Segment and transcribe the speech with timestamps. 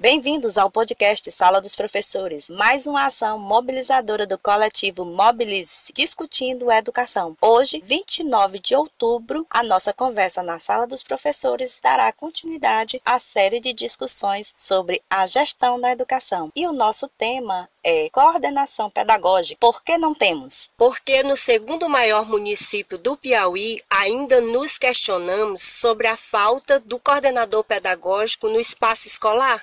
[0.00, 7.36] Bem-vindos ao podcast Sala dos Professores, mais uma ação mobilizadora do coletivo Mobilize discutindo educação.
[7.38, 13.60] Hoje, 29 de outubro, a nossa conversa na Sala dos Professores dará continuidade à série
[13.60, 16.50] de discussões sobre a gestão da educação.
[16.56, 19.58] E o nosso tema é coordenação pedagógica.
[19.60, 20.70] Por que não temos?
[20.76, 27.64] Porque no segundo maior município do Piauí ainda nos questionamos sobre a falta do coordenador
[27.64, 29.62] pedagógico no espaço escolar.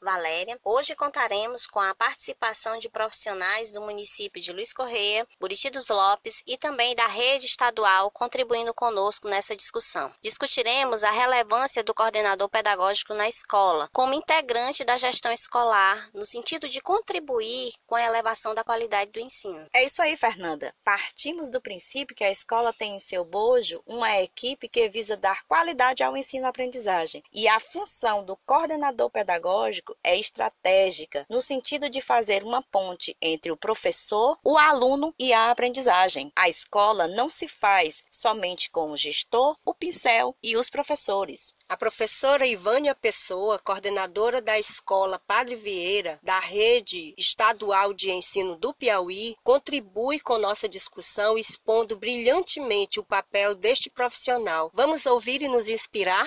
[0.00, 0.58] Valéria.
[0.62, 6.42] Hoje contaremos com a participação de profissionais do município de Luiz Correia, Buriti dos Lopes
[6.46, 10.12] e também da rede estadual contribuindo conosco nessa discussão.
[10.22, 16.68] Discutiremos a relevância do coordenador pedagógico na escola, como integrante da gestão escolar, no sentido
[16.68, 19.66] de contribuir com a elevação da qualidade do ensino.
[19.72, 20.74] É isso aí, Fernanda.
[20.84, 25.42] Partimos do princípio que a escola tem em seu bojo uma equipe que visa dar
[25.44, 32.00] qualidade ao ensino-aprendizagem e a função do coordenador pedagógico pedagógico é estratégica, no sentido de
[32.00, 36.30] fazer uma ponte entre o professor, o aluno e a aprendizagem.
[36.36, 41.54] A escola não se faz somente com o gestor, o pincel e os professores.
[41.68, 48.74] A professora Ivânia Pessoa, coordenadora da Escola Padre Vieira, da Rede Estadual de Ensino do
[48.74, 54.70] Piauí, contribui com nossa discussão expondo brilhantemente o papel deste profissional.
[54.74, 56.26] Vamos ouvir e nos inspirar?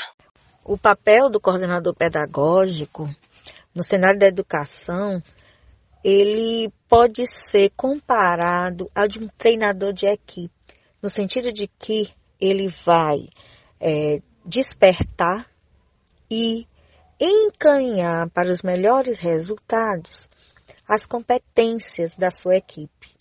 [0.63, 3.07] O papel do coordenador pedagógico
[3.76, 5.22] no cenário da educação,
[6.02, 10.54] ele pode ser comparado ao de um treinador de equipe,
[11.02, 12.09] no sentido de que
[12.40, 13.28] ele vai
[13.80, 15.50] é, despertar
[16.31, 16.66] e
[17.20, 20.30] encaminhar para os melhores resultados
[20.88, 23.16] as competências da sua equipe.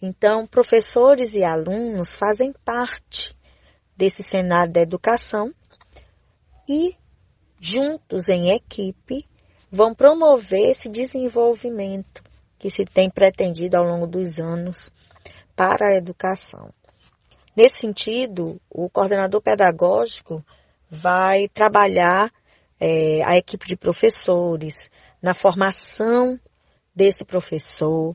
[0.00, 3.36] Então, professores e alunos fazem parte
[3.96, 5.54] desse cenário da educação
[6.68, 6.94] e,
[7.58, 9.26] juntos em equipe,
[9.70, 12.22] vão promover esse desenvolvimento
[12.58, 14.90] que se tem pretendido ao longo dos anos
[15.54, 16.72] para a educação.
[17.56, 20.44] Nesse sentido, o coordenador pedagógico
[20.90, 22.30] vai trabalhar
[22.78, 24.90] é, a equipe de professores
[25.22, 26.38] na formação
[26.94, 28.14] desse professor,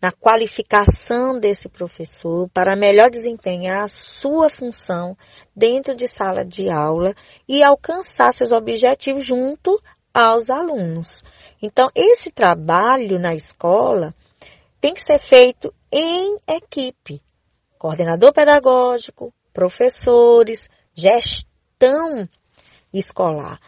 [0.00, 5.16] na qualificação desse professor para melhor desempenhar a sua função
[5.54, 7.14] dentro de sala de aula
[7.48, 9.80] e alcançar seus objetivos junto
[10.14, 11.24] aos alunos.
[11.60, 14.14] Então, esse trabalho na escola
[14.80, 17.20] tem que ser feito em equipe.
[17.76, 22.28] Coordenador pedagógico, professores, gestão
[22.92, 23.60] escolar.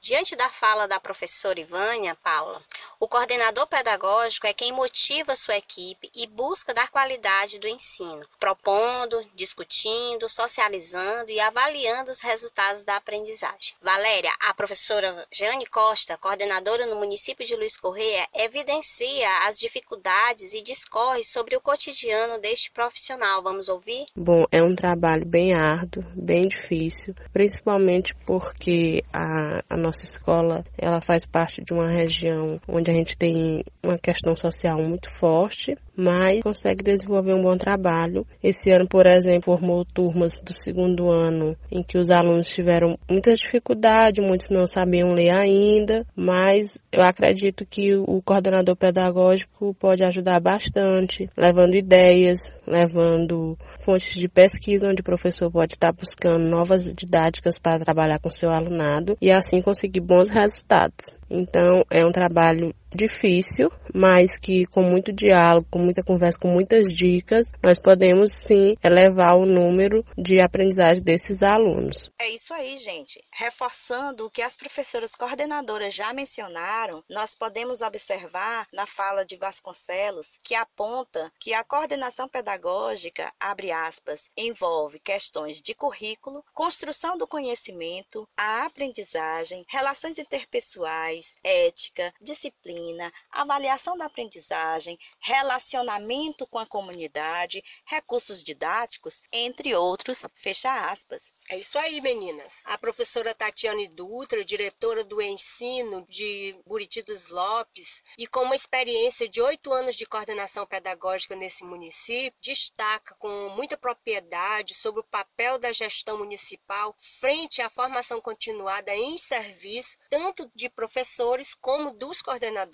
[0.00, 2.60] Diante da fala da professora Ivânia, Paula,
[3.00, 9.20] o coordenador pedagógico é quem motiva sua equipe e busca dar qualidade do ensino, propondo,
[9.34, 13.74] discutindo, socializando e avaliando os resultados da aprendizagem.
[13.82, 20.62] Valéria, a professora Jeane Costa, coordenadora no município de Luiz Correia, evidencia as dificuldades e
[20.62, 23.42] discorre sobre o cotidiano deste profissional.
[23.42, 24.06] Vamos ouvir?
[24.16, 31.00] Bom, é um trabalho bem árduo, bem difícil, principalmente porque a, a nossa escola ela
[31.00, 36.42] faz parte de uma região onde a gente tem uma questão social muito forte mas
[36.42, 38.26] consegue desenvolver um bom trabalho.
[38.42, 43.32] Esse ano, por exemplo, formou turmas do segundo ano em que os alunos tiveram muita
[43.32, 50.40] dificuldade, muitos não sabiam ler ainda, mas eu acredito que o coordenador pedagógico pode ajudar
[50.40, 57.58] bastante, levando ideias, levando fontes de pesquisa onde o professor pode estar buscando novas didáticas
[57.58, 61.16] para trabalhar com seu alunado e assim conseguir bons resultados.
[61.36, 66.88] Então, é um trabalho difícil, mas que com muito diálogo, com muita conversa, com muitas
[66.92, 72.10] dicas, nós podemos sim elevar o número de aprendizagem desses alunos.
[72.20, 73.22] É isso aí, gente.
[73.32, 80.38] Reforçando o que as professoras coordenadoras já mencionaram, nós podemos observar na fala de Vasconcelos
[80.42, 88.28] que aponta que a coordenação pedagógica, abre aspas, envolve questões de currículo, construção do conhecimento,
[88.36, 92.83] a aprendizagem, relações interpessoais, ética, disciplina,
[93.30, 101.32] avaliação da aprendizagem, relacionamento com a comunidade, recursos didáticos, entre outros, fecha aspas.
[101.48, 102.62] É isso aí, meninas.
[102.64, 109.28] A professora Tatiane Dutra, diretora do ensino de Buriti dos Lopes, e com uma experiência
[109.28, 115.58] de oito anos de coordenação pedagógica nesse município, destaca com muita propriedade sobre o papel
[115.58, 122.73] da gestão municipal frente à formação continuada em serviço, tanto de professores como dos coordenadores.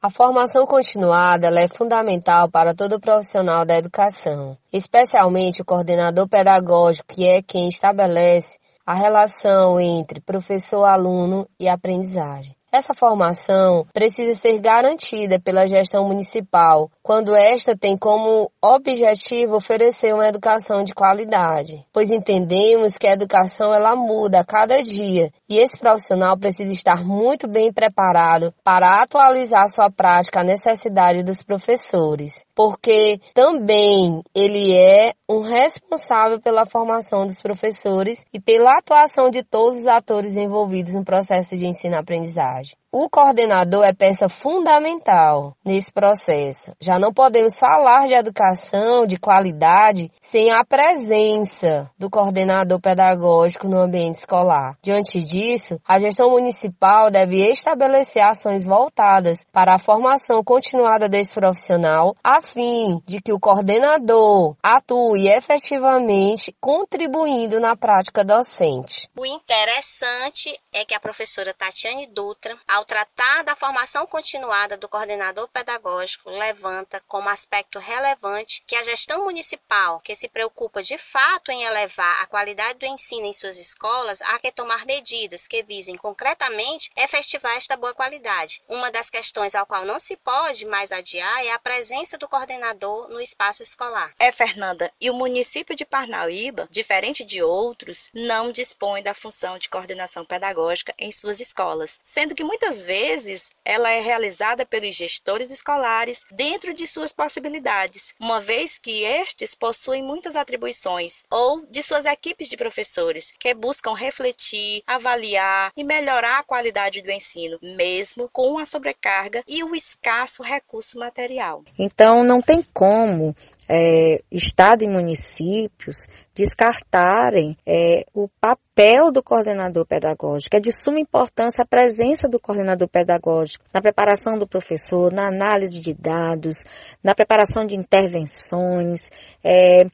[0.00, 7.26] A formação continuada é fundamental para todo profissional da educação, especialmente o coordenador pedagógico, que
[7.26, 12.56] é quem estabelece a relação entre professor-aluno e aprendizagem.
[12.74, 20.26] Essa formação precisa ser garantida pela gestão municipal, quando esta tem como objetivo oferecer uma
[20.26, 25.78] educação de qualidade, pois entendemos que a educação ela muda a cada dia e esse
[25.78, 33.20] profissional precisa estar muito bem preparado para atualizar sua prática à necessidade dos professores, porque
[33.34, 39.86] também ele é um responsável pela formação dos professores e pela atuação de todos os
[39.86, 42.61] atores envolvidos no processo de ensino-aprendizagem.
[42.62, 42.81] imagem.
[42.94, 46.76] O coordenador é peça fundamental nesse processo.
[46.78, 53.78] Já não podemos falar de educação, de qualidade, sem a presença do coordenador pedagógico no
[53.78, 54.76] ambiente escolar.
[54.82, 62.14] Diante disso, a gestão municipal deve estabelecer ações voltadas para a formação continuada desse profissional,
[62.22, 69.08] a fim de que o coordenador atue efetivamente contribuindo na prática docente.
[69.18, 75.46] O interessante é que a professora Tatiane Dutra, ao tratar da formação continuada do coordenador
[75.48, 81.62] pedagógico, levanta como aspecto relevante que a gestão municipal, que se preocupa de fato em
[81.62, 86.90] elevar a qualidade do ensino em suas escolas, há que tomar medidas que visem concretamente
[86.96, 88.60] efetivar esta boa qualidade.
[88.68, 93.08] Uma das questões ao qual não se pode mais adiar é a presença do coordenador
[93.10, 94.12] no espaço escolar.
[94.18, 99.68] É, Fernanda, e o município de Parnaíba, diferente de outros, não dispõe da função de
[99.68, 105.50] coordenação pedagógica em suas escolas, sendo que muitas muitas vezes ela é realizada pelos gestores
[105.50, 112.06] escolares dentro de suas possibilidades, uma vez que estes possuem muitas atribuições, ou de suas
[112.06, 118.58] equipes de professores, que buscam refletir, avaliar e melhorar a qualidade do ensino, mesmo com
[118.58, 121.62] a sobrecarga e o escasso recurso material.
[121.78, 123.36] Então, não tem como
[123.68, 130.56] é, Estado e municípios descartarem é, o papel do coordenador pedagógico.
[130.56, 135.80] É de suma importância a presença do coordenador pedagógico na preparação do professor, na análise
[135.80, 136.64] de dados,
[137.02, 139.10] na preparação de intervenções,
[139.42, 139.86] é,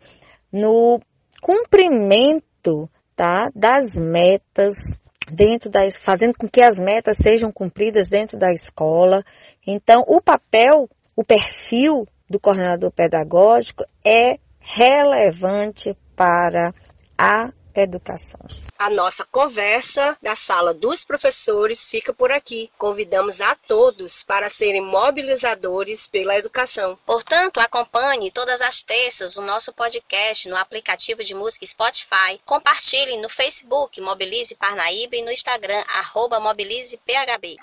[0.52, 1.00] no
[1.40, 4.76] cumprimento tá, das metas
[5.30, 9.22] dentro da fazendo com que as metas sejam cumpridas dentro da escola.
[9.66, 16.74] Então, o papel, o perfil do coordenador pedagógico é relevante para
[17.16, 18.40] a educação.
[18.78, 22.70] A nossa conversa da sala dos professores fica por aqui.
[22.78, 26.96] Convidamos a todos para serem mobilizadores pela educação.
[27.04, 32.38] Portanto, acompanhe todas as terças o nosso podcast no aplicativo de música Spotify.
[32.44, 37.56] Compartilhe no Facebook Mobilize Parnaíba e no Instagram arroba Mobilize PHB.